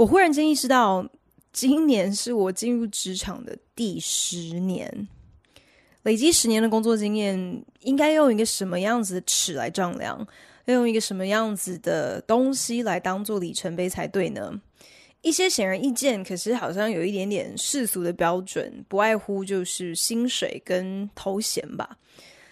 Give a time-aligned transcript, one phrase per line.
[0.00, 1.06] 我忽然间意识到，
[1.52, 5.06] 今年是我进入职场的第十年，
[6.04, 10.26] 累积十年的工作经验，应该用一个什么样子的尺来丈量？
[10.64, 14.58] 要用一个什么样子的东西来当做里程碑才对呢？
[15.20, 21.98] 一些显而易见，可是好像有一点点世俗的标准，不外乎就是薪水跟头衔吧。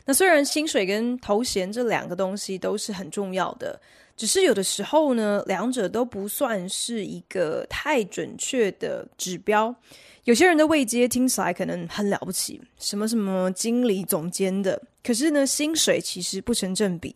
[0.04, 3.80] 那虽然薪水跟头衔这两个东西都是很重要的。
[4.18, 9.72] 只是有的时候呢，两者都不算是一个太准确的指标。
[10.24, 17.14] 有些人的位阶听起来可能很了不起，什么什么经理、总监的，可是呢，薪水其实不成正比。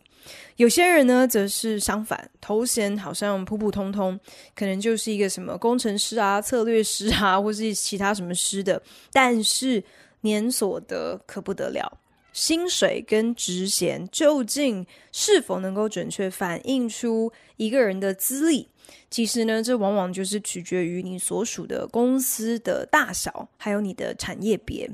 [0.55, 4.17] 有些人呢，则是相反，头衔好像普普通通，
[4.55, 9.83] 可能就是一个什么工程师啊、策略师啊，或是其他什么师的，但是
[10.21, 11.99] 年所得可不得了。
[12.33, 18.67] 薪水跟职衔究竟是否能够准确反映出一个人的资历？
[19.09, 24.89] 其实呢，这往往就是取决于你所属的公司的大小，还有你的产业别。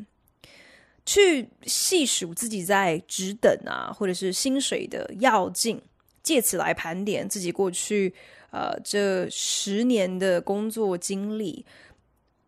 [1.06, 5.82] 去细数自己在职等啊，或者是薪水的要进，
[6.22, 8.14] 借此来盘点自己过去
[8.52, 11.66] 呃这十年的工作经历，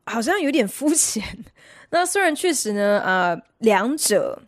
[0.06, 1.24] 好像有点肤浅。
[1.90, 4.44] 那虽然确实呢，呃，两者。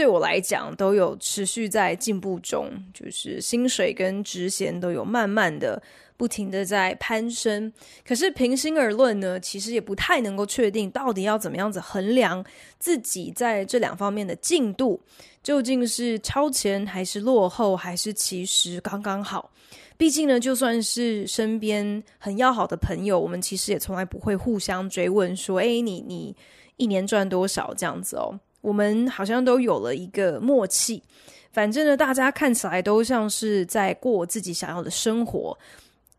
[0.00, 5.82] 对我来讲，都有持续在进步中，就是薪水跟职衔都有慢慢的、
[6.16, 7.70] 不停的在攀升。
[8.02, 12.42] 可是平心而论呢，其实也不太能够确定到底要怎么样子衡量
[12.78, 14.98] 自己在这两方面的进度，
[15.42, 19.50] 究竟是超前还是落后，还是其实刚刚好。
[19.98, 26.34] 毕竟呢，就算是身边很要好的朋友，我们其实也从来不会互相追问说：“哎，你你
[26.78, 28.40] 一年赚多少？”这样子哦。
[28.60, 31.02] 我们好像都有了一个默契，
[31.50, 35.58] 反正呢，大家看起来都像是在过自己想要的生活。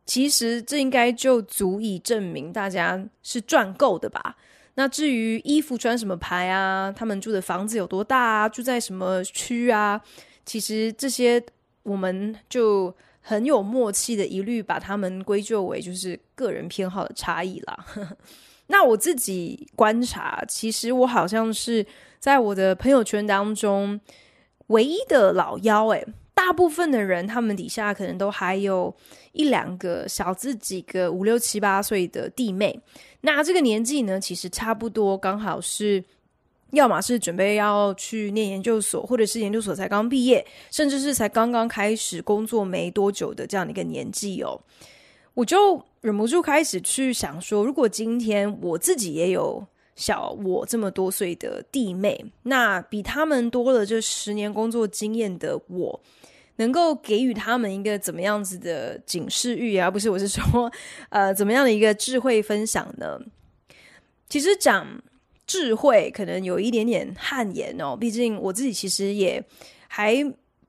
[0.06, 4.36] 其实这应该就足以证明大家是赚够的吧？
[4.74, 10.02] 那至于衣服穿什么牌啊，他们住的房子有多大啊，住在什么区啊，
[10.44, 11.42] 其实这些
[11.84, 17.86] 我们就很有默契的，一律把他们归咎为就是个人偏好的差异啦。
[18.68, 21.86] 那我自己观察，其实我好像是。
[22.22, 24.00] 在我的朋友圈当中，
[24.68, 26.06] 唯一的老幺，诶，
[26.36, 28.96] 大部分的人他们底下可能都还有
[29.32, 32.80] 一两个小自己个五六七八岁的弟妹。
[33.22, 36.04] 那这个年纪呢，其实差不多刚好是，
[36.70, 44.62] 要么是准备要去念研究所，或者是研究所才刚毕业，甚至是才刚刚开始工作没多久的这样的一个年纪哦。
[45.34, 49.66] 我就忍不住开始去想说，如果今天我自己也有。
[49.96, 56.02] 小我这么多岁的弟妹，那比他们多了这十年工作经验的我，
[56.56, 59.92] 能够给予他们一个怎么样子的警示欲啊？
[59.92, 60.72] 不是，我是说，
[61.10, 63.20] 呃，怎么样的一个智慧分享呢？
[64.30, 64.88] 其实讲
[65.46, 69.44] 智慧可能有一点点汗颜哦，毕竟我自己其实也
[69.88, 70.16] 还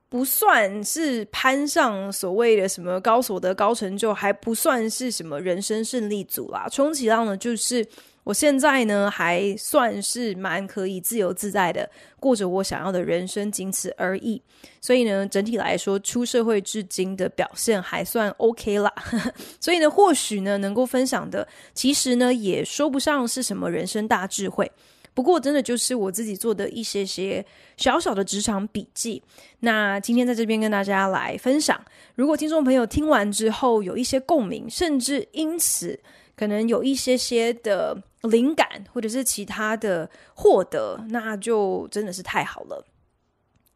[0.09, 6.69] 不算是攀上所谓的什么高所得、高成就，还不算是什么人生胜利组啦。
[6.69, 7.87] 充其量呢，就是。
[8.25, 11.89] 我现在呢，还算是蛮可以自由自在的
[12.21, 14.41] 过着我想要的人生，仅此而已。
[14.81, 18.93] 所以呢，整体来说，出社会至今的表现还算 OK 啦。
[19.61, 24.71] 所以呢，或许呢，能够分享的，其实呢，也说不上是什么人生大智慧。
[25.15, 27.45] 不过，真的就是我自己做的一些些
[27.77, 29.23] 小小的职场笔记。
[29.61, 31.79] 那今天在这边跟大家来分享。
[32.15, 35.99] 如果听众朋友听完之后有一些共鸣，甚至因此
[36.37, 38.03] 可能有一些些的。
[38.31, 42.87] 灵感或者是其他的获得，那就真的是太好了。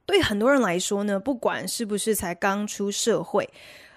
[0.06, 3.50] 对很多人来说呢，不管是不是才刚出社会，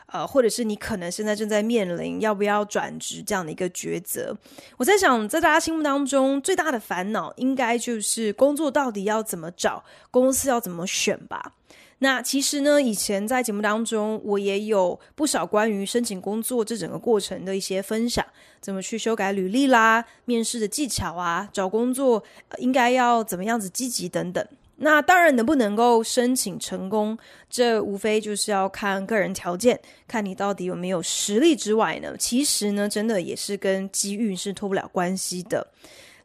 [0.07, 4.35] 呃，或者是你可能现在正在面临要不要转职这样的一个抉择，
[4.77, 11.53] 我在想，在大家心目当中最大的烦恼，应该就是工作到底要怎么找，公司要怎么选吧。
[11.99, 18.25] 那其实呢，以前在节目当中，我也有不少关于申请工作这整个过程的一些分享，
[18.61, 22.23] 怎么去修改履历啦，面试的技巧啊，找工作
[22.57, 24.45] 应该要怎么样子积极等等。
[24.81, 27.17] 那当然，能不能够申请成功，
[27.49, 35.67] 这无非就是要看个人条件，看你到底有没有实力之外呢，其实呢，真的也是跟机遇是脱不了关系的。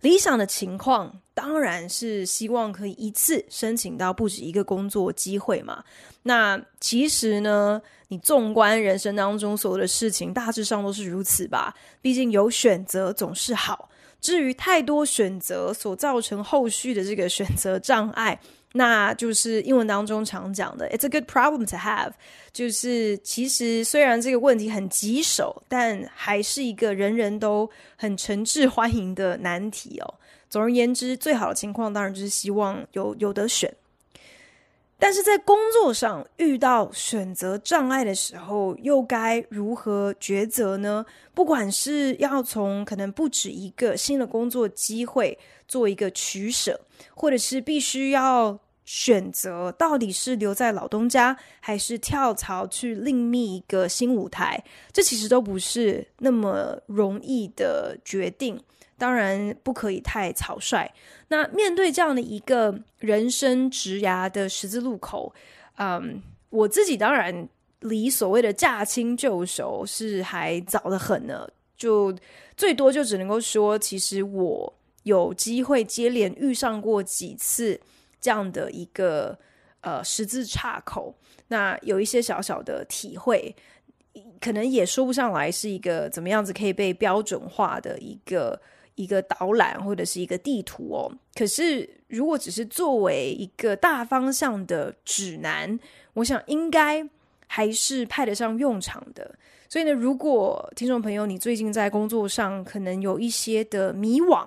[0.05, 5.83] 理想的情况当然是希望可以一次申请到不止一个工作机会嘛。
[6.25, 11.75] 那其实呢，你纵观人生当中所有的事情，大致上都是如此吧。
[12.03, 13.89] 毕竟有选择总是好。
[14.21, 18.39] 至于太多选择所造成后续的这个选择障碍，
[18.77, 22.13] 那就是英文当中常讲的 "It's a good problem to have"，
[22.53, 30.15] 就是其实虽然这个问题很棘手，但还是一个人人都很诚挚欢迎的难题哦。
[30.51, 33.73] 总而言之，最好的情况当然就是希望有有得选。
[34.99, 41.05] 但是在工作上遇到选择障碍的时候，又该如何抉择呢？
[41.35, 45.37] 不管是要从可能不止一个新的工作机会
[45.75, 46.81] 做一个取舍，
[47.17, 54.63] 或者是必须要选择到底是留在老东家，还是跳槽去另觅一个新舞台，
[54.93, 58.63] 这其实都不是那么容易的决定。
[58.97, 60.89] 当然不可以太草率。
[61.27, 65.35] 那面对这样的一个人生职涯的十字路口，
[65.79, 67.49] 嗯，我自己当然
[67.81, 71.49] 离所谓的驾轻就熟是还早得很呢。
[71.77, 72.15] 就
[72.57, 74.73] 最多就只能够说，其实我
[75.05, 77.81] 有机会接连遇上过几次
[78.21, 79.39] 这样的一个
[79.81, 81.15] 呃十字岔口，
[81.49, 83.57] 那有一些小小的体会，
[84.41, 88.61] 可能也说不上来是一个怎么样子可以被标准化的一个。
[88.97, 95.77] 一个导览或者是一个地图哦，可是如果只是作为一个大方向的指南，
[96.13, 97.05] 我想应该
[97.49, 99.35] 还是派得上用场的。
[99.69, 104.47] 所以呢，如果听众朋友你最近在工作上可能有一些的迷惘，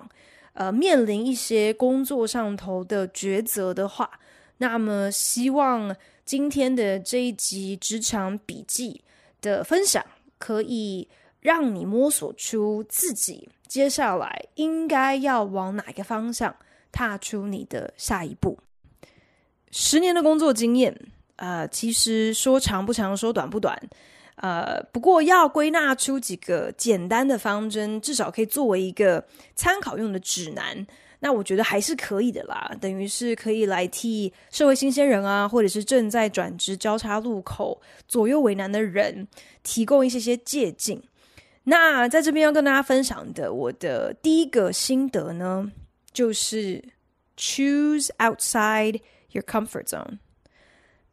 [0.58, 4.10] 呃，面临一些工作上头的抉择的话，
[4.56, 5.94] 那么希望
[6.24, 9.00] 今天的这一集职场笔记
[9.40, 10.04] 的分享
[10.36, 11.06] 可以
[11.38, 13.48] 让你摸索出自己。
[13.68, 16.56] 接下来应该要往哪个方向
[16.90, 18.58] 踏出你的下一步？
[19.70, 20.92] 十年的工作经验，
[21.36, 23.80] 呃，其实说长不长，说短不短，
[24.40, 29.24] 呃，不过要归纳出几个简单的方针，至少可以作为一个
[29.54, 30.86] 参考用的指南。
[31.20, 39.26] 那我觉得还是可以的啦，等于是可以来替社会新鲜人啊，或者是正在转职交叉路口左右为难的人，
[39.64, 41.02] 提供一些些借鉴。
[41.64, 45.68] 那在这边要跟大家分享的，我的第一个心得呢，
[46.12, 46.82] 就是
[47.36, 49.00] choose outside
[49.32, 50.18] your comfort zone，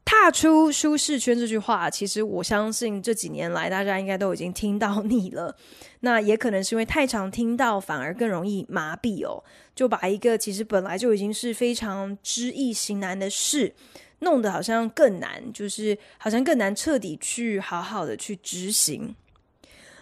[0.05, 5.55] 踏出舒适圈这句话，其实我相信这几年来大家应该都已经听到腻了。
[6.01, 9.43] 那也可能是因为太常听到，反而更容易麻痹哦，
[9.75, 13.73] 就把一个其实本来就已经是非常知易行难的事，
[14.19, 19.15] 弄得好像更难，就是好像更难彻底去好好的去执行。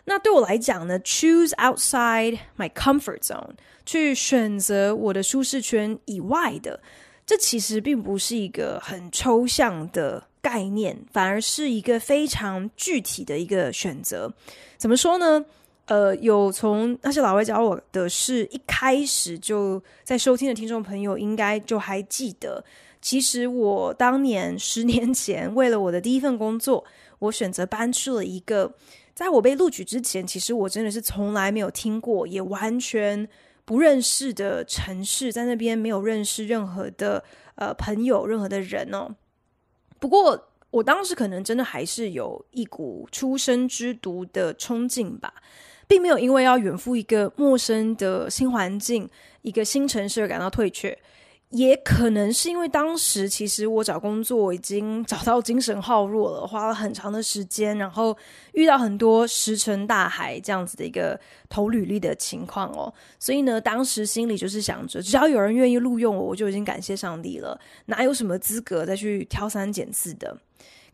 [0.06, 3.52] 那对我来讲呢，choose outside my comfort zone，
[3.86, 6.82] 去选择我的舒适圈以外的，
[7.25, 14.34] 这其实并不是一个很抽象的概念，反而是一个非常具体的一个选择。
[14.78, 15.46] 怎么说呢？
[15.86, 22.64] 呃，有从那些老外教我的是一开始就在收听的听众朋友，应该就还记得，
[23.02, 26.86] 其实我当年十年前为了我的第一份工作，
[27.20, 28.74] 我选择搬去了一个。
[29.14, 33.27] 在我被录取之前，其实我真的是从来没有听过，也完全
[33.65, 37.24] 不认识的城市，在那边没有认识任何的
[37.55, 39.15] 呃朋友，任何的人哦。
[40.00, 45.34] 不过我当时可能真的还是有一股初生之犊的冲劲吧，
[45.88, 49.10] 并没有因为要远赴一个陌生的新环境、
[49.43, 50.98] 一个新城市而感到退却。
[51.53, 58.17] 也可能是因为当时其实我找工作已经找到精神耗弱了，花了很长的时间，然后
[58.53, 70.36] 遇到很多石沉大海这样子的一个投履历的情况哦，所以呢，当时心里就是想着，只要有人愿意录用我，我就已经感谢上帝了，哪有什么资格再去挑三拣四的？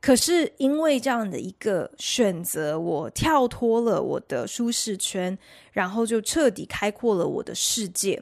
[0.02, 5.38] 可是因为这样的一个选择，我跳脱了我的舒适圈，
[5.72, 8.22] 然后就彻底开阔了我的世界。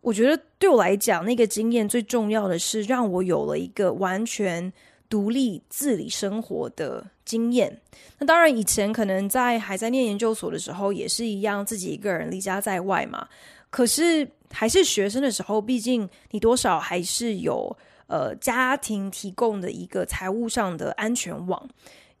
[0.00, 4.72] 我觉得对我来讲，那个经验最重要的是让我有了一个完全
[5.08, 7.80] 独立自理生活的经验。
[8.18, 13.28] 那当然，以前可能在还在念研究所的时候，也是一样，自己一个人离家在外嘛。
[13.68, 17.76] 可是还是学生的时候，毕竟你多少还是有
[18.06, 21.68] 呃家庭提供的一个财务上的安全网。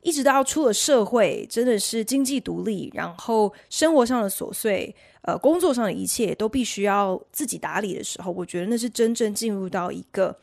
[0.02, 4.94] 一直到出了社会，真的是经济独立，然后生活上的琐碎。
[5.22, 10.34] 呃，工作上的一切都必须要自己打理的时候，我觉得那是真正进入到一个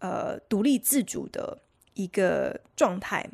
[0.00, 1.56] 呃独立自主的
[1.94, 3.28] 一个状态。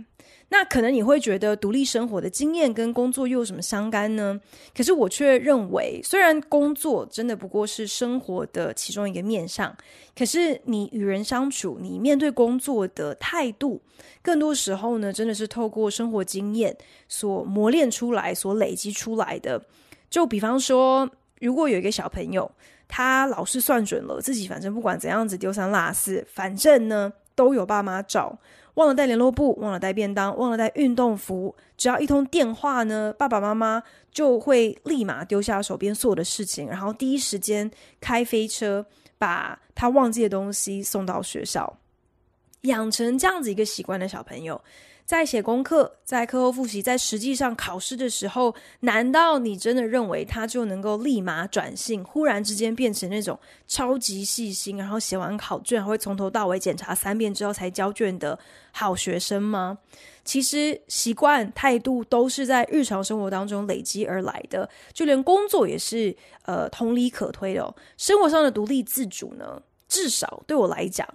[0.52, 4.40] 那可能你会觉得独立生活的经验跟工作又有什么相干呢？
[4.76, 9.74] 可是我却认为，虽然工作真的不过是生活的其中一个面向，
[10.14, 13.80] 可是你与人相处，你面对工作的态度，
[14.22, 16.76] 更多时候呢，真的是透过生活经验
[17.08, 19.62] 所磨练出来、所累积出来的。
[20.10, 21.08] 就比方说，
[21.40, 22.50] 如果有一个小朋友，
[22.88, 28.38] 他老是算准了自己，反正不管怎样子丢三落四，反正呢都有爸妈找。
[28.74, 38.86] 忘了带联络簿，忘了带便当，忘了带运动服，只要一通电话呢，爸爸妈妈就会立马丢下手边所有的事情，然后第一时间开飞车
[39.18, 41.78] 把他忘记的东西送到学校。
[42.62, 44.58] 养成这样子一个习惯的小朋友，
[45.04, 58.38] 在写功课、在课后复习、在实际上考试的时候，难道你真的认为他就能够立马转性，忽然之间变成那种超级细心，然后写完考卷会从头到尾检查三遍之后才交卷的
[58.70, 59.78] 好学生吗？
[60.22, 66.14] 其实习惯、态度都是在日常生活当中累积而来的，就连工作也是
[66.44, 67.74] 呃同理可推的哦。
[67.96, 71.08] 生活上的独立自主呢，至少对我来讲，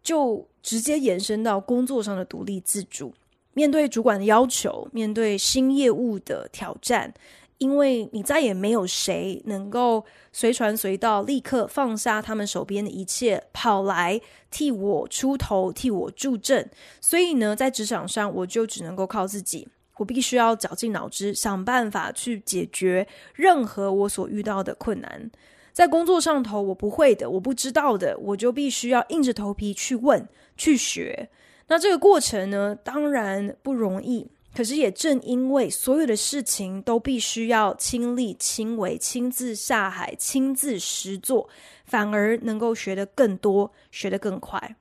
[0.00, 3.12] 就直接延伸到工作上的独立自主。
[3.54, 7.12] 面对主管的要求，面对新业务的挑战，
[7.58, 16.70] 因为你再也没有谁能够随传随到，立刻放下他们手边的一切，跑来替我出头，替我助阵。
[17.00, 19.68] 所以呢，在职场上，我就只能够靠自己，
[19.98, 25.30] 我必须要绞尽脑汁，想办法去解决任何我所遇到的困难。
[25.72, 31.30] 在工作上头，我不会的，我不知道的，我就必须要硬着头皮去问，去学。
[31.72, 34.30] 那这个过程呢，当然不容易。
[34.54, 41.48] 可是也正因为所有的事情都必须要亲力亲为、亲自下海、亲自实做，
[41.86, 44.76] 反而能够学得更多、学得更快。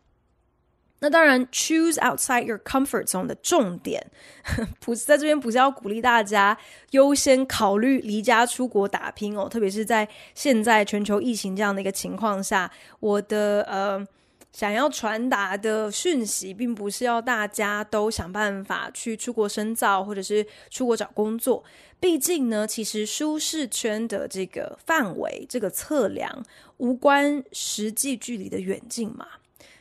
[1.00, 4.06] 那当然，choose outside your comfort zone 的重点，
[4.82, 6.58] 不是在这边，不是要鼓励大家
[6.90, 9.48] 优先考虑离家出国打拼哦。
[9.48, 10.06] 特别是在
[10.36, 12.70] 现在全球疫情这样的一个情况下，
[13.00, 14.06] 我的呃。
[14.52, 21.64] 想要传达的讯息，并不是要大家都想办法去出国深造，或者是出国找工作。
[22.00, 26.44] 毕竟呢，其实舒适圈的这个范围，这个测量，
[26.78, 29.28] 无关实际距离的远近嘛。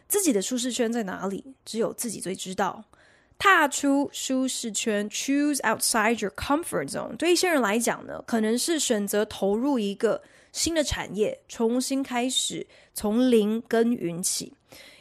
[0.06, 2.84] 自己的舒适圈在哪里，只有自己最知道。
[3.38, 7.16] 踏出舒适圈，choose outside your comfort zone。
[7.16, 10.20] 对一些人来讲呢，可能是选择投入一个
[10.52, 14.54] 新的产业，重新开始，从零耕耘起。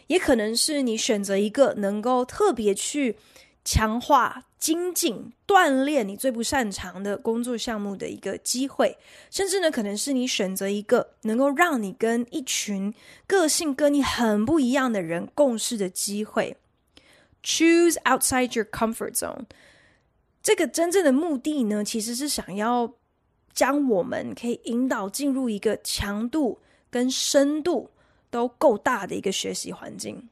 [0.08, 3.16] 也可能是你选择一个能够特别去
[3.64, 8.98] 强化、精进、锻炼你最不擅长的工作项目的一个机会，
[9.30, 12.92] 甚至呢，可能是你选择一个能够让你跟一群
[13.28, 16.58] 个性跟你很不一样的人共事的机会。
[17.44, 19.46] Choose outside your comfort zone。
[20.42, 22.96] 这个真正的目的呢，其实是想要
[23.60, 27.90] 将我们可以引导进入一个强度跟深度。
[28.32, 30.30] 都够大的一个学习环境，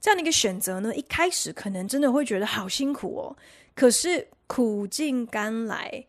[0.00, 3.36] 这样的一个选择呢，一开始可能真的会觉得好辛苦哦。
[3.74, 6.06] 可是苦尽甘来，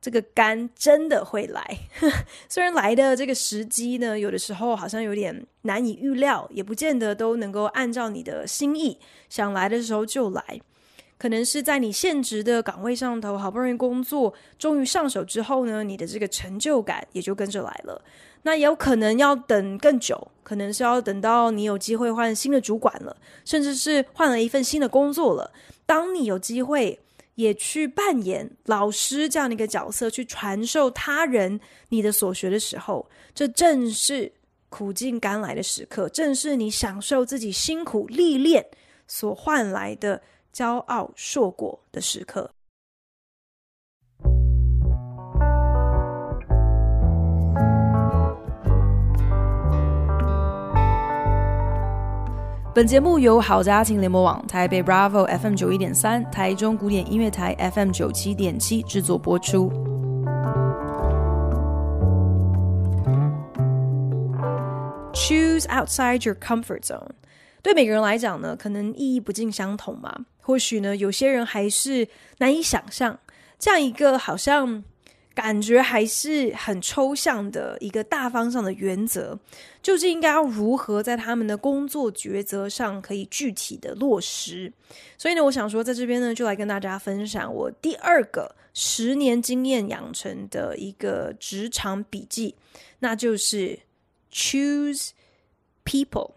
[0.00, 1.76] 这个甘真的会来。
[2.48, 8.96] 虽然来的这个时机呢，有的时候好像有点难以预料，也不见得都能够按照你的心意
[9.28, 10.60] 想来的时候就来。
[11.16, 18.02] 可能是在你现职的岗位上头，好不容易工作，终于上手之后呢，你的这个成就感也就跟着来了。
[18.42, 25.50] 那也有可能要等更久，可能是要等到你有机会换新的主管了，甚至是换了一份新的工作了。
[25.86, 27.00] 当你有机会
[27.36, 34.30] 也去扮演老师这样的一个角色，去传授他人你的所学的时候，这正是
[34.68, 38.66] 苦尽甘来的时刻，正是你享受自己辛苦历练
[39.08, 40.20] 所换来的
[40.54, 42.52] 骄傲硕果的时刻。
[52.72, 59.70] 本节目由好家庭联盟网、台北 Bravo FM 九一点三、台中古典音乐台 FM 九七点七制作播出。
[65.12, 67.23] Choose outside your comfort zone。
[67.64, 70.26] 对每个人来讲呢，可能意义不尽相同嘛。
[70.40, 72.06] 或许呢，有些人还是
[72.38, 73.18] 难以想象
[73.58, 74.84] 这样一个好像。
[75.34, 79.36] 感觉还是很抽象的一个大方向的原则，
[79.82, 84.72] 究竟应该要如何在他们的工作抉择上可以具体的落实？
[85.18, 92.54] 所以呢，我想说，在这边呢，就来跟大家分享我第二个十年经验养成的一个职场笔记，
[93.00, 93.80] 那就是
[94.32, 95.10] Choose
[95.84, 96.33] People。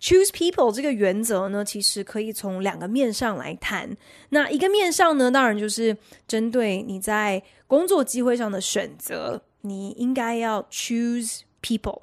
[0.00, 3.96] Choose people 这个原则呢，其实可以从两个面上来谈。
[4.30, 12.02] 那一个面上呢，当然就是针对你在工作机会上的选择，你应该要 choose people。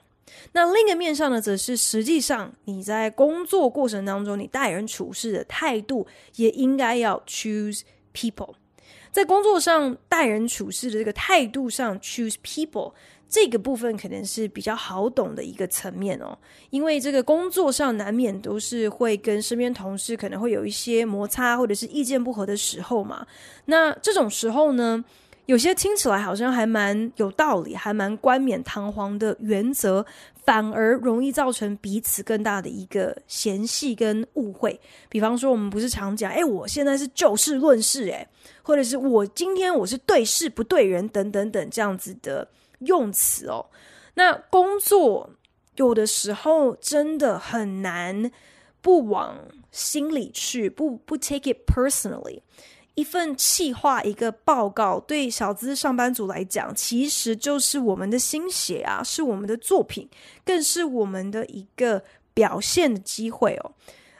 [0.51, 7.81] 那另一个面上呢，则是实际上你在工作过程当中，你待人处事的态度也应该要 choose
[8.13, 8.53] people。
[9.17, 12.93] 在工作上待人处事的这个态度上 choose people。
[13.27, 16.37] 这个部分可能是比较好懂的一个层面哦，
[16.69, 23.25] 因为这个工作上难免都是会跟身边同事可能会有一些摩擦或者是意见不合的时候嘛。
[23.65, 25.03] 那这种时候呢，
[25.47, 30.05] 有些听起来好像还蛮有道理，还蛮冠冕堂皇的原则，
[30.47, 34.79] 反而容易造成彼此更大的一个嫌隙跟误会。
[35.09, 38.25] 比方说，我们不是常讲，哎，我现在是就事论事，哎，
[38.63, 42.47] 或者是我今天我是对事不对人，等等等这样子的。
[42.81, 43.65] 用词哦，
[44.13, 45.31] 那工作
[45.77, 48.31] 有的时候真的很难
[48.83, 49.35] 不往
[49.71, 52.41] 心里去，不不 take it personally。
[52.97, 60.09] 一份企划，一个报告，对小资上班族来讲，其实就是我们的心血啊，是我们的作品，
[60.43, 63.71] 更是我们的一个表现的机会哦。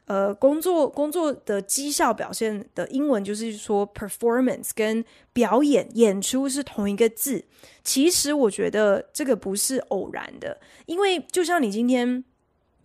[0.05, 5.03] 呃，工作工作的绩效表现的英文就是说 performance 跟
[5.33, 7.43] 表演演出是同一个字。
[7.83, 12.23] 其实我觉得这个不是偶然的，因为就像你今天。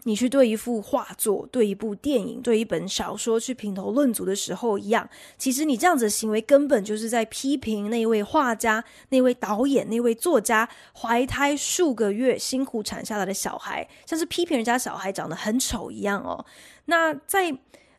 [0.05, 16.45] 你去对一幅画作、对一部电影、对一本小说去评头论足的时候一样，其实你这样子的行为根本就是在批评那位画家、那位导演、那位作家怀胎数个月辛苦产下来的小孩，像是批评人家小孩长得很丑一样哦。
[16.87, 17.57] 那在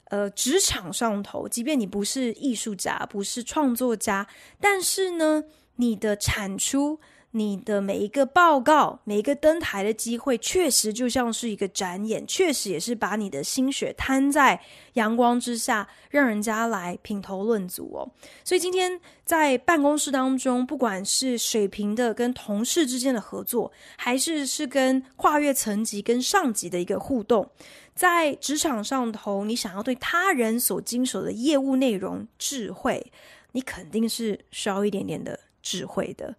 [0.10, 4.28] 呃职场上头，即便你不是艺术家、不是创作家，
[4.60, 5.46] 但是呢，
[5.78, 7.00] 你的产出。
[7.36, 14.62] 你的每一个报告，每一个登台的机会，确实就像是一个展演，确实也是把你的心血摊在
[14.94, 18.08] 阳光之下，让人家来品头论足哦。
[18.44, 27.50] 所以今天在办公室当中，不管是水平的跟同事之间的合作，还是是跟跨越层级跟上级的一个互动，
[27.96, 33.12] 在职场上头，你想要对他人所经手的业务内容智慧，
[33.54, 36.36] 你肯定是需要一点点的智慧的。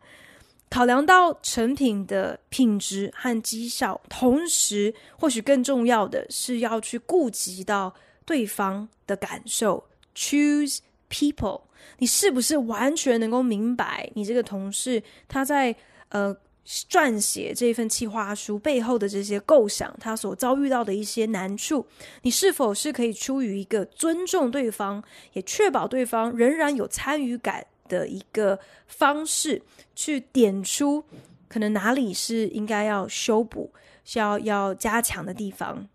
[0.74, 7.94] 考量到成品的品质和绩效，同时或许更重要的是要去顾及到
[8.26, 9.84] 对方的感受。
[10.16, 11.60] Choose people，
[11.98, 15.76] 你是不是完全能够明白你这个同事他在
[16.08, 21.86] 呃撰写这份企划书背后的这些构想，他所遭遇到的一些难处？
[22.22, 27.64] 你是否是可以出于一个尊重对方，也确保对方仍然有参与感？
[27.88, 29.62] 的一个方式，
[29.94, 31.04] 去点出
[31.48, 33.72] 可能哪里是应该要修补、
[34.04, 35.88] 需要要加强的地方。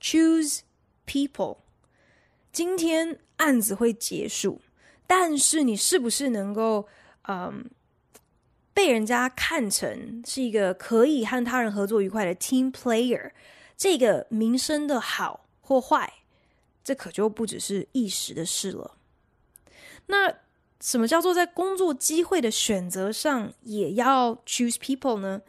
[0.00, 0.60] Choose
[1.06, 1.58] people。
[2.52, 4.60] 今天案子会结束，
[5.06, 6.88] 但是你是不是能够，
[7.22, 7.68] 嗯，
[8.72, 13.32] 被人家看成是一个可以和他人合作愉快的 team player？
[13.76, 16.12] 这个名声的好或坏，
[16.82, 18.96] 这可就不只是一时的事了。
[20.06, 20.34] 那。
[20.80, 25.40] 什么叫做在工作机会的选择上也要 choose people 呢？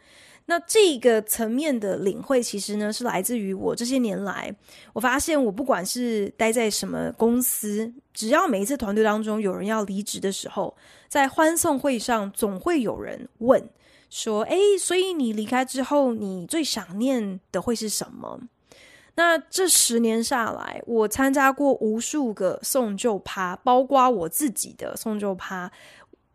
[0.46, 4.52] 那这个层面的领会，其实呢是来自于我这些年来，
[4.92, 13.62] 我发现我不管是待在什么公司，只要每一次团队当中有人要离职的时候，在欢送会上总会有人问
[14.08, 18.40] 说：“诶，所以你离开之后，你最想念的会是什么？”
[19.20, 25.70] 那这十年下来，我参加过无数个送旧趴，包括我自己的送旧趴。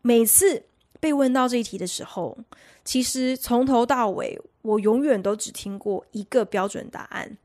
[0.02, 0.62] 每次
[1.00, 2.38] 被问到这一题的时候，
[2.84, 7.36] 其实从头到尾，我永远都只听过一个标准答案。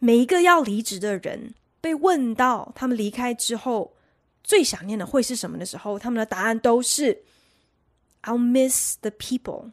[0.00, 3.94] 每一个要离职的人被问到他们离开之后
[4.42, 7.22] 最想念的会是什么的时候，他们的答案都是
[8.24, 9.70] "I'll miss the people,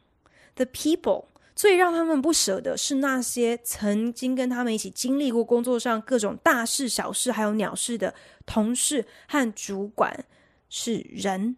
[0.54, 8.14] the people." 最让他们不舍的是那些曾经跟他们一起经历过工作上各种大事小事，还有鸟事的
[8.46, 10.26] 同事和主管，
[10.70, 11.56] 是人。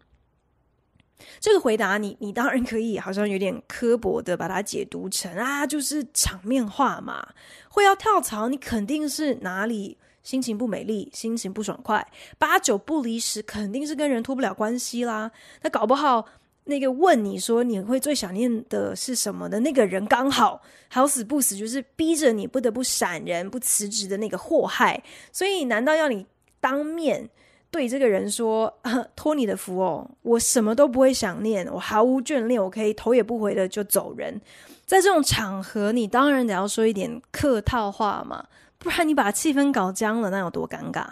[1.40, 7.30] 这个回答你，你当然可以，好像有点刻薄的把它解读成啊，就是场面话嘛。
[7.68, 12.06] 会要跳槽，你肯定是哪里心情不美丽，心情不爽快，
[12.38, 15.32] 八九不离十，肯定是跟人脱不了关系啦。
[15.62, 16.26] 那搞不好。
[16.68, 25.02] 那个问你说你会最想念的是什么的那个人，刚好好死不死就是逼着你不得不闪人、不辞职的那个祸害，
[25.32, 26.26] 所以难道要你
[26.60, 27.26] 当面
[27.70, 28.78] 对这个人说
[29.16, 34.38] ：“托你的福哦，我什么都不会想念，我毫无眷恋，我可以头也不回的就走人。”
[34.84, 38.44] 在这种场合，你当然得要说一点客套话嘛，
[38.78, 41.06] 不然你把气氛搞僵了，那有多尴尬？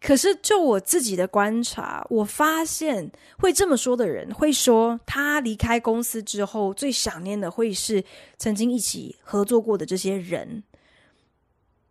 [0.00, 8.04] 可是就我自己的观察，我发现会这么说的人，会说他离开公司之后最想念的会是
[8.36, 10.62] 曾经一起合作过的这些人。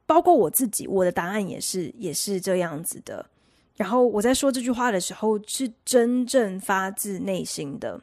[0.05, 3.27] 包括我自己，我的答案也是也是这样子的。
[3.75, 8.01] 然后我在说这句话的时候，是真正发自内心的。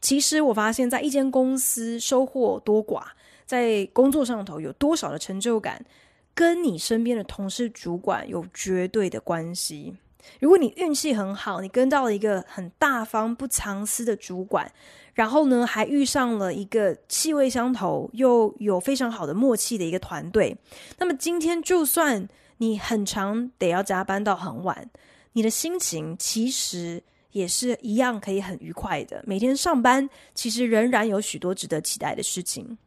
[0.00, 3.02] 其实我发现，在一间公司收获多寡，
[3.44, 5.84] 在工作上头有多少的成就感，
[6.34, 9.96] 跟你身边的同事、主管有绝对的关系。
[10.40, 14.72] 如果你运气很好，你跟到了一个很大方、不藏私的主管。
[15.14, 20.56] 然后呢，还遇上了一个气味相投又有非常好的默契的一个团队。
[20.96, 24.88] 那么今天，就算你很长得要加班到很晚，
[25.34, 29.22] 你的心情其实也是一样可以很愉快的。
[29.26, 32.78] 每天上班，其实仍然有许多值得期待的事情。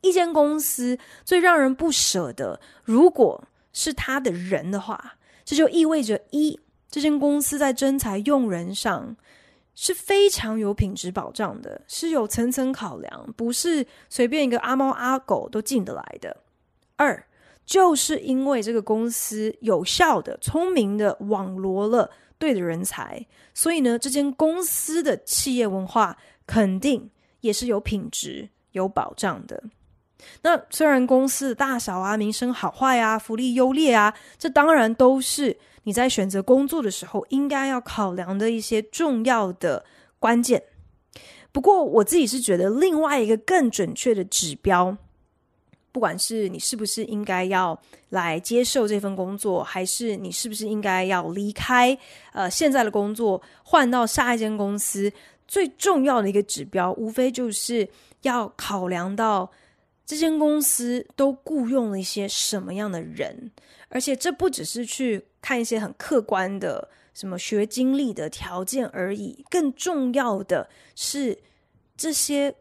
[0.00, 6.58] 一间公司最让人不舍的，如果是他的人的话，这就意味着一，
[6.90, 9.16] 这间公司在真才用人上。
[9.80, 16.36] 是非常有品质保障的，是有层层考量，不是随便一个阿猫阿狗都进得来的。
[16.96, 17.24] 二，
[17.64, 27.08] 就是因为这个公司有效的、聪明的网罗了对的人才，所以呢，这间公司的企业文化肯定
[27.42, 29.62] 也是有品质、有保障的。
[30.42, 35.56] 那虽然公司的大小啊、名声好坏啊、福利优劣啊，这当然都是。
[35.84, 39.86] 你在选择工作的时候，应该要考量的一些重要的
[40.18, 40.62] 关键。
[41.50, 44.94] 不过，我自己是觉得另外一个更准确的指标，
[45.90, 51.96] 不管是你是不是应该要来接受这份工作，还是你是不是应该要离开
[52.34, 55.10] 呃现在的工作，换到下一间公司，
[55.46, 57.88] 最重要的一个指标，无非就是
[58.22, 59.50] 要考量到
[60.08, 63.52] 这间公司都雇佣了一些什么样的人。
[63.90, 71.38] 而且这不只是去看一些很客观的什么学经历的条件而已，更重要的是
[71.94, 72.54] 这些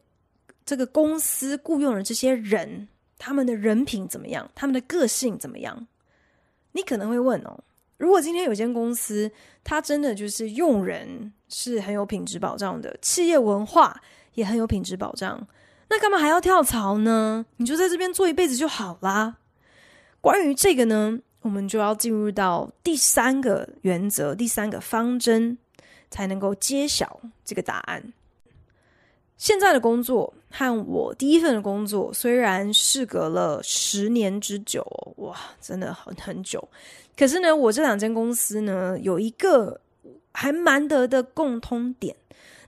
[0.66, 5.88] 这个公司雇佣的这些人，他们的人品怎么样，他们的个性怎么样？
[6.74, 7.64] 你可能会问哦，
[7.98, 9.32] 如果今天有间公司，
[9.64, 14.02] 它真的就是用人是很有品质保障的，企业文化
[14.34, 15.46] 也很有品质保障，
[15.90, 17.46] 那干嘛还要跳槽呢？
[17.58, 19.38] 你就在这边做一辈子就好啦。
[20.20, 25.58] 关于这个呢，我们就要进入到第三个原则、第三个方针，
[26.10, 28.14] 才能够揭晓这个答案。
[29.38, 34.84] 现在的工作和我第一份的工作虽然事隔了十年之久，
[35.18, 36.68] 哇，真的很很久。
[37.16, 39.80] 可是呢，我这两间公司呢，有一个
[40.34, 42.16] 还蛮得的共通点，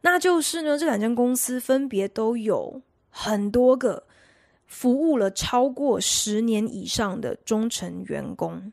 [0.01, 2.81] 那就是呢，这两间公司分别都有
[3.21, 4.03] 很多个。
[4.71, 8.71] 服务了超过十年以上的忠诚员工，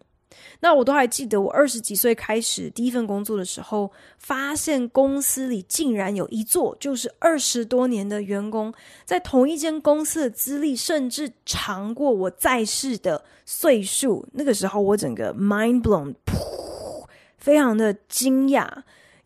[0.61, 8.71] 那我都还记得，我二十几岁开始第一份工作的时候，发现公司里竟然有一座就是二十多年的员工，
[9.07, 14.29] 在同一间公司的资历甚至长过我在世的岁数。
[14.33, 17.07] 那个时候，我整个 mind blown，噗，
[17.39, 18.69] 非常的惊讶，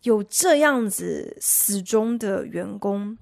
[0.03, 3.17] 有这样子死忠的员工。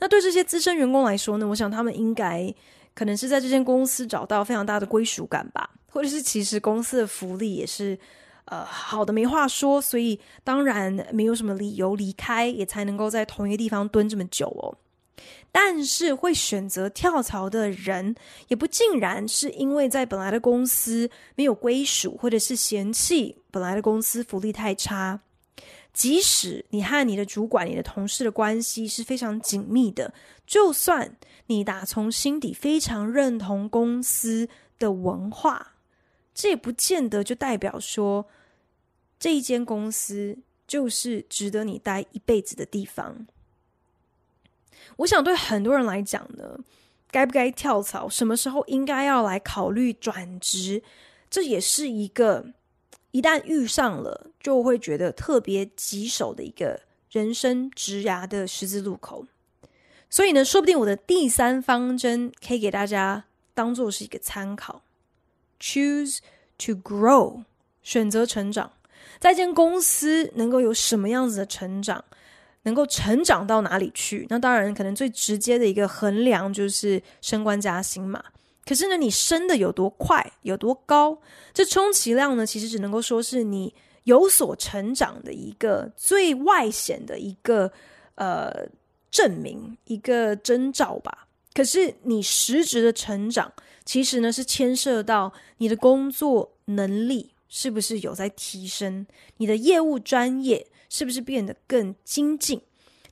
[0.00, 2.52] 那对这些资深员工来说呢，我想他们应该。
[2.92, 7.96] 可能是在这间公司找到非常大的归属感吧，或者是其实公司的福利也是，
[8.46, 14.76] 呃，好的没话说，所以当然没有什么理由离开，也才能够在同一个地方蹲这么久哦。
[15.52, 18.14] 但是会选择跳槽的人，
[18.48, 25.20] 也不尽然是因为在本来的公司没有归属，或者是嫌弃本来的公司福利太差。
[26.00, 30.14] 即使你和你的主管、你的同事的关系是非常紧密的，
[30.46, 31.14] 就算
[31.48, 35.74] 你打从心底非常认同公司的文化，
[36.34, 38.24] 这也不见得就代表说
[39.18, 43.26] 这一间公司就是值得你待一辈子的地方。
[44.96, 46.58] 我想对很多人来讲呢，
[47.10, 50.82] 该不该跳槽，什么时候应该要来考虑转职，
[51.28, 52.54] 这也是一个。
[53.12, 59.26] 一旦遇上了，就会觉得特别棘手的一个人生职涯的十字路口。
[60.08, 64.82] 所以呢，说不定我的第三方针可以给大家当做是一个参考
[65.60, 66.18] ：choose
[66.58, 67.44] to grow，
[67.82, 68.72] 选择成长。
[69.18, 72.04] 在一间公司能够有什么样子的成长，
[72.62, 74.26] 能够成长到哪里去？
[74.30, 78.24] 那当然，可能最直接的一个衡量就是升官加薪嘛。
[78.70, 81.20] 可是呢，你升的有多快，有多高？
[81.52, 87.72] 这充其量呢，其实只能够说是你有所成长的一个最外显的一个
[88.14, 88.68] 呃
[89.10, 91.26] 证明，一个征兆吧。
[91.52, 93.52] 可是你实质的成长，
[93.84, 99.04] 其实呢是牵涉到你的工作能力是不是有在提升，
[99.38, 102.62] 你的业务专业是不是变得更精进，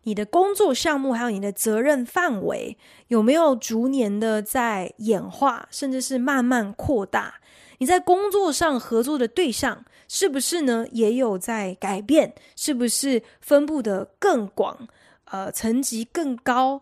[0.08, 7.34] 你的工作项目还有你的责任范围有没有逐年的在演化，甚至是慢慢扩大？
[7.76, 12.34] 你在工作上合作的对象是不是呢也有在改变？
[12.56, 14.88] 是不是分布的更广？
[15.26, 16.80] 呃，层级更高？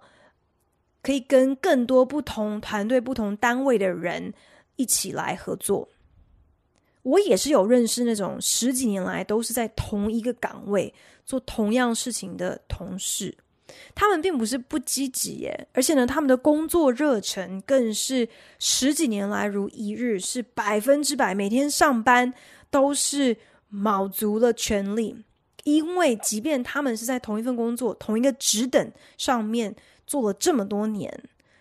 [1.02, 4.32] 可以跟更多不同团队、不同单位的人
[4.76, 5.88] 一起来合作。
[7.06, 10.92] 我也是有认识那种十几年来都是在同一个岗位
[11.24, 13.36] 做同样事情的同事，
[13.94, 22.34] 他们并不是不积极耶，而且呢，他们的工作热忱更是十几年来如一日，是百分之百，每天上班
[22.70, 23.36] 都是
[23.68, 25.16] 卯足了全力。
[25.64, 29.74] 因为即便他们是在同一份工作、同一个职等上面。
[30.08, 31.12] 做了这么多年，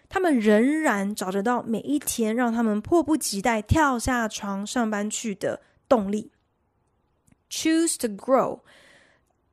[0.08, 6.32] 他们仍然找得到每一天让他们迫不及待跳下床上班去的动力。
[7.50, 8.62] Choose to grow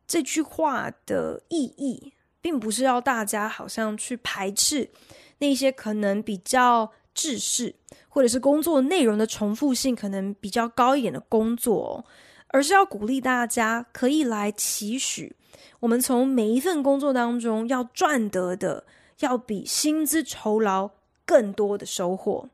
[0.07, 4.91] 这句话的意义，并不是要大家好像去排斥
[5.39, 7.75] 那些可能比较制式，
[8.09, 12.05] 或者是工作内容的重复性可能比较高一点的工作，
[12.49, 15.37] 而是要鼓励大家可以来期许。
[15.81, 18.85] 我们从每一份工作当中要赚得的，
[19.23, 20.91] 要比薪资酬劳
[21.25, 22.49] 更多的收获。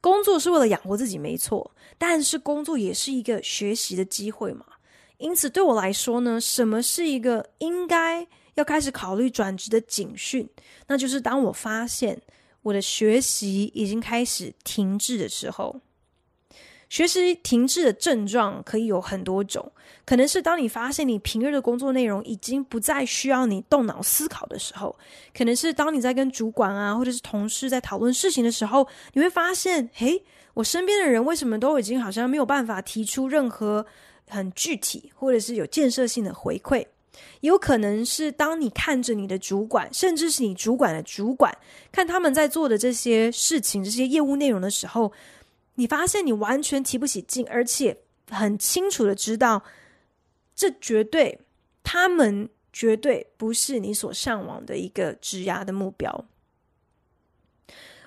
[0.00, 4.66] 工作是为了养活自己，没错，但是工作也是一个学习的机会嘛。
[5.18, 10.48] 因此，对我来说呢，什么是一个应该要开始考虑转职的警讯？
[10.86, 12.20] 那就是当我发现
[12.62, 15.80] 我的学习已经开始停滞的时候。
[16.94, 19.72] 学习停滞的症状可以有很多种，
[20.06, 24.96] 可能是当你发现你平日的工作内容已经不再需要你动脑思考的时候，
[25.36, 30.22] 可能是当你在跟主管啊或者是同事在讨论事情的时候，你会发现，嘿，
[30.54, 33.84] 我身边的人为什么都已经好像没有办法提出任何
[34.28, 36.78] 很具体或者是有建设性的回馈，
[37.40, 41.52] 也有可能是当你看着你的主管，甚至是你主管的主管，
[41.90, 45.12] 看他们在做的这些事情、这些业务内容的时候。
[45.74, 47.96] 你发现你完全提不起劲，而且
[48.30, 49.62] 很清楚的知道，
[50.54, 51.40] 这绝对，
[51.82, 56.26] 他们绝对不是你所向往的一个职涯的目标。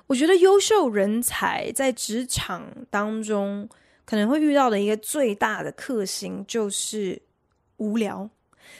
[0.07, 3.67] 我觉得优秀人才在职场当中
[4.05, 7.21] 可能会遇到的一个最大的克星就是
[7.75, 8.29] 无聊。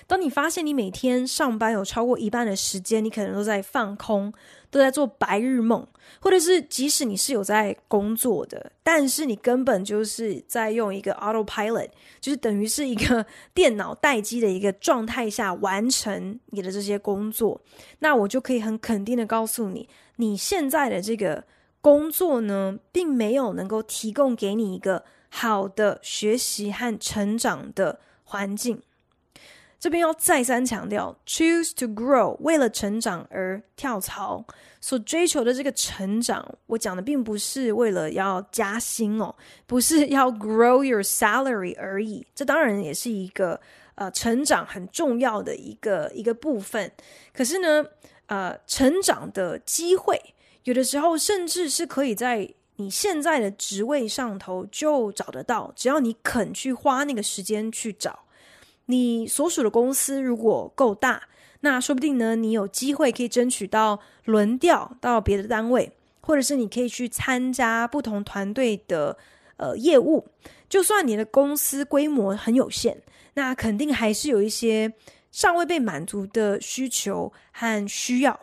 [0.06, 4.32] 当你发现你每天上班有超过一半的时间，你可能都在放空，
[4.69, 5.86] 都在做白日梦，
[6.19, 11.89] 或者是即使你是有在工作的，但是你根本就是在用一个 autopilot，
[12.21, 17.62] 就是等于是一个电脑待机的一个状态下完成你的这些工作，
[18.00, 21.43] 那我就可以很肯定的告诉你，你现在的这个
[21.82, 28.82] 工作呢，并没有能够提供给你一个好的学习和成长的环境。
[29.80, 34.44] 这边要再三强调，choose to grow，为了成长而跳槽，
[34.82, 39.36] 所追求的这个成长，我讲的并不是为了要加薪哦，
[39.68, 42.26] 不是要 grow your salary 而已。
[42.34, 43.62] 这当然也是一个
[43.94, 46.92] 呃成长很重要的一个一个部分。
[47.32, 47.86] 可是呢，
[48.26, 50.20] 呃，成长的机会
[50.63, 58.20] 有的时候甚至是可以在你现在的职位上头就找得到，只要你肯去花那个时间去找。
[58.88, 61.23] 你所属的公司如果够大，
[61.62, 69.17] 那说不定呢，你有机会可以争取到轮调到别的单位，或者是你可以去参加不同团队的
[69.56, 70.28] 呃业务。
[70.67, 73.02] 就算你的公司规模很有限，
[73.36, 74.91] 那肯定还是有一些
[75.32, 78.39] 尚未被满足的需求和需要。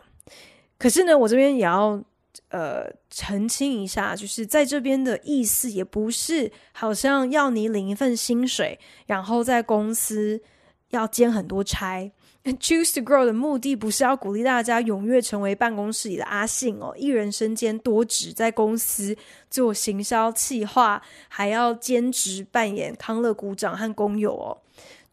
[0.79, 2.03] 可是呢，我这边也要。
[2.49, 10.41] 呃，澄清一下，就是在这边的意思，也不是好像要你领一份薪水，然后在公司
[10.89, 12.11] 要兼很多差。
[12.45, 19.17] Choose to grow 的目的不是要鼓励大家踊跃成为办公室里的阿信哦，一人身兼多职，在公司
[19.49, 24.61] 做行销企划，还要兼职扮演康乐股长和工友哦。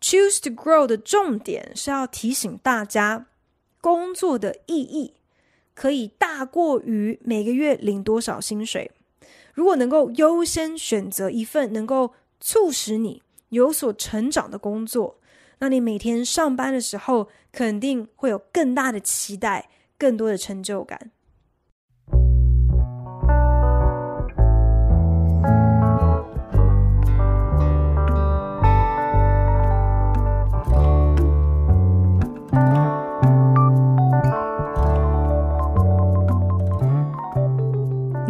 [0.03, 3.27] Choose to grow 的重点是要提醒大家
[3.81, 5.15] 工作的意义。
[5.83, 8.89] 可以大过于每个月领多少薪水。
[9.53, 15.19] 如果能够优先选择一份能够促使你有所成长的工作，
[15.59, 21.11] 那你每天上班的时候肯定会有更大的期待，更多的成就感。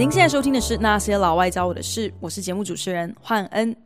[0.02, 3.76] 您现在收听的是《那些老外教我的事》，我是节目主持人焕恩。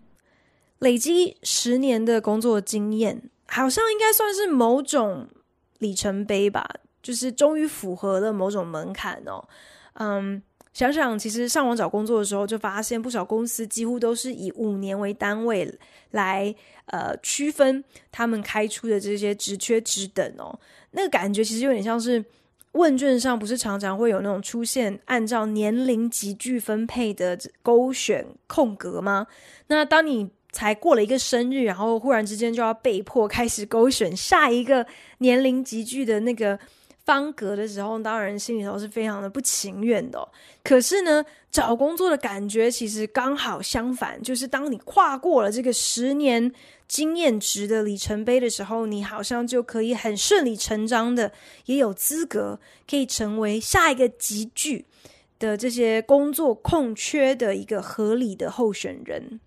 [0.79, 5.29] 累积十年的工作经验，好像应该算是某种
[5.77, 6.67] 里程碑吧，
[7.03, 9.47] 就是终于符合了某种门槛哦。
[9.93, 15.71] 嗯，想想其实上网找工作的时候，就发现不少公司几乎都是以五年为单位
[16.13, 16.55] 来
[16.87, 20.59] 呃区分他们开出的这些职缺职等哦。
[20.93, 22.25] 那个感觉其实有点像是。
[22.77, 29.27] 问卷上不是常常会有那种出现按照年龄集聚分配的勾选空格吗？
[29.67, 34.87] 那当你才过了一个生日，然后忽然之间就要被迫开始勾选下一个
[35.19, 36.59] 年龄集聚的那个
[37.07, 40.29] 方格的时候，当然心里头是非常的不情愿的。
[40.63, 46.53] 可是呢，找工作的感觉其实刚好相反，就是当你跨过了这个十年。
[46.89, 51.33] 经验值的里程碑的时候，你好像就可以很顺理成章的，
[51.65, 54.85] 也有资格可以成为下一个集聚
[55.37, 59.41] 的这些工作空缺的一个合理的候选人。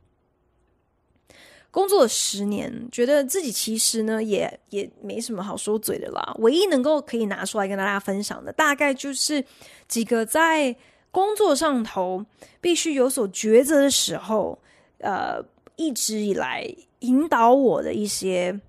[1.72, 6.36] 工作了十年，觉得自己其实呢也也没什么好说嘴的啦。
[6.40, 9.44] 唯一能够可以拿出来跟大家分享的，大概就是
[9.88, 10.76] 几个在
[11.12, 12.26] 工作上头
[12.60, 14.60] 必须有所抉择的时候，
[15.00, 15.44] 呃，
[15.76, 16.76] 一直以来。
[17.02, 18.60] 引导我的一些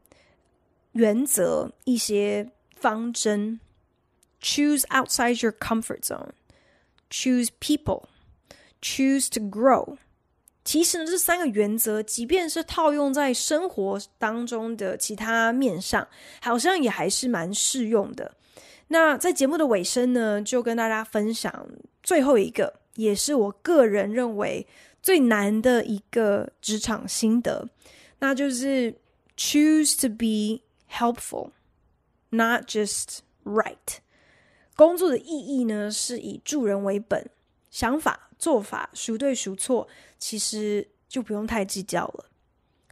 [0.93, 3.59] 原则、一些方针
[4.41, 9.97] ：choose outside your comfort zone，choose people，choose to grow。
[10.65, 16.07] 其实呢，这三个原则，即便是套用在生活当中的其他面上，
[16.43, 18.37] 好像也还是蛮适用的。
[18.89, 21.67] 那在节目的尾声呢，就跟大家分享
[22.03, 24.67] 最后一个，也是我个人认为
[25.03, 27.69] 最难的一个职场心得。
[28.19, 28.95] 那就是
[29.37, 31.53] choose to be helpful,
[32.29, 33.99] not just right。
[34.77, 37.31] 工作的意义呢，是以助人为本，
[37.71, 39.87] 想法做法孰对孰错，
[40.19, 42.25] 其实就不用太计较了。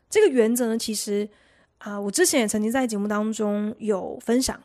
[0.08, 1.28] 这个原则呢，其实
[1.78, 4.60] 啊、我之前也曾经在节目当中有分享。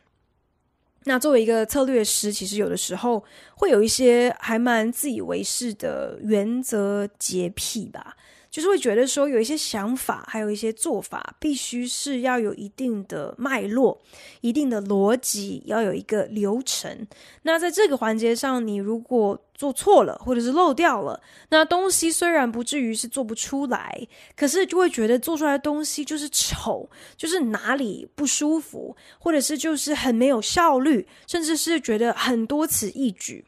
[1.05, 3.23] 那作为一个策略师，其实有的时候
[3.55, 8.15] 会有一些还蛮自以为是的原则洁癖吧。
[8.53, 13.99] 就是会觉得说，有一些想法，还有一些做法，必须是要有一定的脉络、
[14.41, 17.07] 一定的逻辑，要有一个流程。
[17.41, 26.87] 那在这个环节上，你如果做错了，或者是漏掉了，那东西虽然不至于是做不出来，可是就会觉得做出来的东西就是丑，
[27.17, 33.43] 就是哪里不舒服，或者是就是很没有效率，甚至是觉得很多此一举。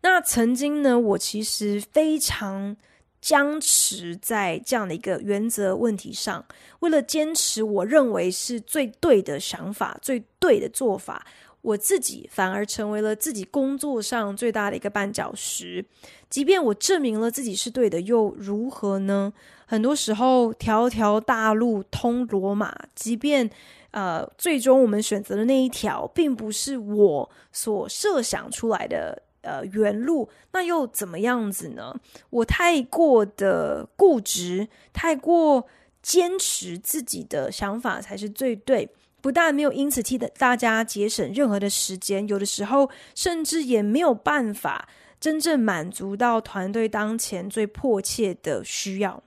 [0.00, 2.74] 那曾经呢，我其实非常。
[3.20, 6.44] 僵持在这样的一个原则问题上，
[6.80, 11.26] 为了坚持我认为是最对的想法、最对的做法，
[11.62, 15.84] 我自己反而成为了自己工作上最大的一个绊脚石。
[16.30, 19.32] 即便我证明了自己是对的，又如何呢？
[19.66, 23.50] 很多时候，条条大路通罗马，即便
[23.90, 29.22] 呃，最终我们选择的那一条，并不是我所设想出来的。
[29.48, 31.98] 呃，原路那又怎么样子呢？
[32.28, 35.66] 我太过的固执，太过
[36.02, 38.86] 坚持自己的想法才是最对，
[39.22, 44.86] 不但没有因此替大家节省任何的时间，有的时候甚至也没有办法
[45.18, 49.22] 真正满足到团队当前最迫切的需要。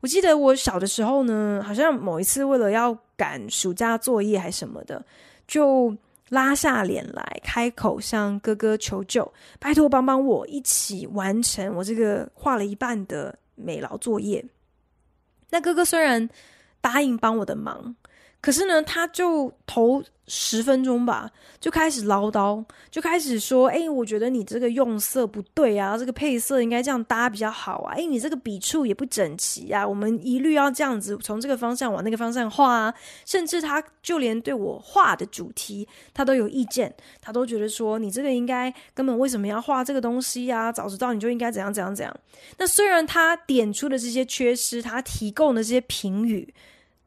[0.00, 5.04] 我记得我小的时候呢，好像某一次为了要赶暑假作业还什么的，
[5.46, 5.94] 就。
[6.30, 14.44] 拉下脸来，开口向哥哥求救，拜托帮帮我，一起完成我这个画了一半的美劳作业。
[15.50, 16.28] 那哥哥虽然
[16.80, 17.96] 答应帮我的忙，
[18.48, 20.02] 可是呢，他就头。
[20.30, 27.94] 十分钟吧，就开始唠叨，就开始说：“哎，我觉得你这个用色不对啊，这个配色应该这样搭比较好啊。
[27.96, 40.70] 哎，你这个笔触也不整齐啊，我们一律要这样子从这个方向往那个方向画啊。”甚至他就连对我画的主题，他都有意见，他都觉得说：“你这个应该根本为什么要画这个东西呀？
[40.70, 42.14] 早知道你就应该怎样怎样怎样。”
[42.58, 46.52] 那虽然他点出的这些缺失，他提供的这些评语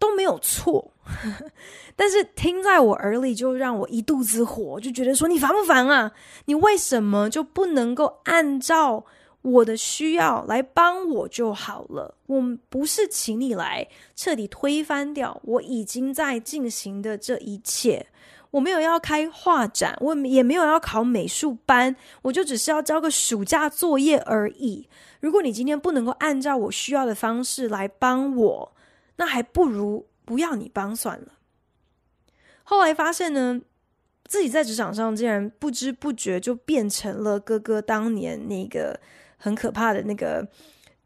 [0.01, 0.91] 都没有错。
[1.95, 6.11] 但是听在我耳里，就让我一肚子火，就觉得说，你烦不烦啊？
[6.45, 9.05] 你为什么就不能够按照
[9.43, 12.15] 我的需要来帮我就好了？
[12.25, 18.07] 我不是请你来彻底推翻掉我已经在进行的这一切。
[18.51, 24.89] 我没有要开画展，我也没有要考美术班，我就只是要交个暑假作业而已。
[25.21, 28.73] 如果你今天不能够按照我需要的方式来帮我，
[29.17, 31.33] 那还不如不要你帮算了。
[32.63, 33.61] 后来发现呢，
[34.25, 38.99] 自己在职场上竟然不知不觉就变成了哥哥当年那个
[39.37, 40.47] 很可怕的那个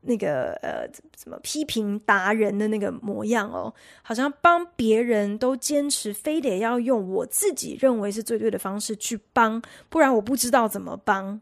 [0.01, 11.41] 那个呃，怎么批评达人的那个模样哦，好像帮别人都坚持非得要用我自己认为是最对的方式去帮，不然我不知道怎么帮。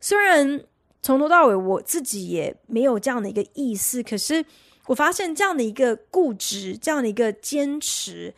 [0.00, 0.62] 虽然
[1.00, 4.44] 从头到尾我自己也没有这样的一个意思，可是
[4.86, 8.34] 我发现这样的一个固执，这样的一个坚持。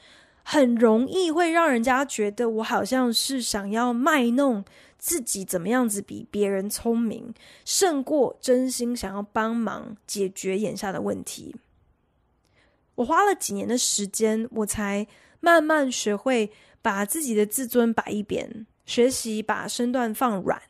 [0.48, 4.64] 很容易会让人家觉得我好像是想要卖弄
[4.96, 7.34] 自己怎么样子比别人聪明，
[7.64, 11.56] 胜过真心想要帮忙解决眼下的问题。
[12.94, 15.08] 我花了几年的时间，我才
[15.40, 20.62] 慢慢学会把自己的自尊摆一边，学习把身段放软。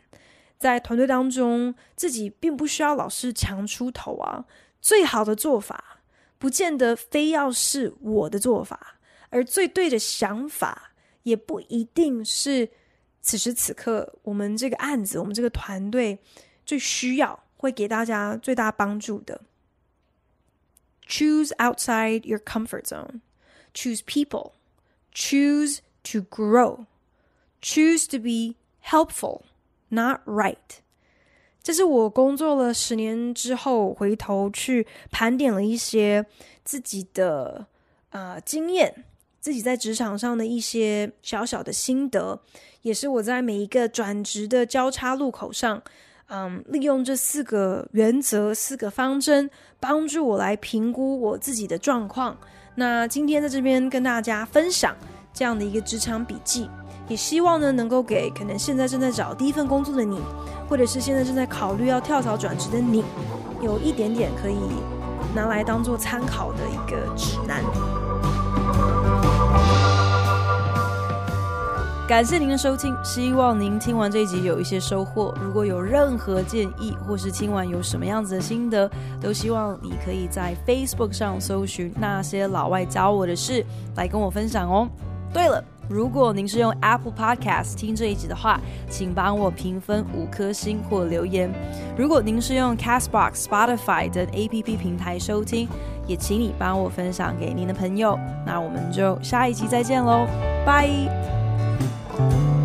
[0.57, 4.47] 在团队当中，自己并不需要老是强出头啊。
[4.87, 5.99] 最好的做法，
[6.39, 8.99] 不见得非要是我的做法。
[9.30, 10.93] 而最对的想法，
[11.24, 12.70] 也不一定是
[13.20, 16.16] 此时此刻我们这个案子、我们这个团队
[16.64, 19.41] 最需要、会给大家最大帮助的。
[21.09, 23.22] Choose outside your comfort zone.
[23.74, 24.53] Choose people.
[25.12, 26.87] Choose to grow.
[27.61, 29.47] Choose to be helpful,
[29.89, 30.78] not right.
[31.66, 36.24] 这是我工作了十年之后，回头去盘点了一些
[36.62, 37.66] 自己的
[38.10, 39.02] 啊、经验。
[39.40, 42.40] 自己在职场上的一些小小的心得，
[42.82, 45.82] 也是我在每一个转职的交叉路口上，
[46.28, 49.50] 嗯，利用这四个原则、四个方针，
[49.80, 52.38] 帮助我来评估我自己的状况。
[52.76, 54.96] 那今天在这边跟大家分享
[55.34, 56.70] 这样的一个职场笔记，
[57.09, 60.20] 也希望呢能够给可能现在正在找第一份工作的你，
[60.68, 63.04] 或者是现在正在考虑要跳槽转职的你，
[63.62, 64.59] 有一点点可以
[65.34, 67.62] 拿来当做参考的一个指南。
[72.09, 75.34] 感谢您的收听，希望您听完这一集有一些收获。
[75.42, 78.88] 如果有任何建议，或是听完有什么样子的心得，
[79.20, 84.88] 都希望你可以在 Facebook 上搜寻那些老外教我的事，来跟我分享哦。
[85.32, 91.51] 对了，如果您是用 Apple Podcast 听这一集的话，请帮我评分五颗星或留言。
[91.97, 95.68] 如果您是用 Castbox、Spotify 等 APP 平台收听，
[96.07, 98.18] 也请你帮我分享给您的朋友。
[98.45, 100.26] 那我们就下一集再见喽，
[100.64, 102.55] 拜。